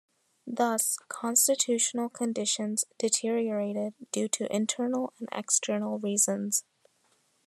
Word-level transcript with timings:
Thus, 0.47 0.97
constitutional 1.09 2.09
conditions 2.09 2.85
deteriorated 2.97 3.93
due 4.11 4.29
to 4.29 4.51
internal 4.51 5.13
and 5.19 5.29
external 5.31 5.99
reasons. 5.99 6.63